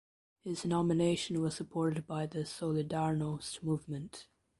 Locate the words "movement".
3.61-4.25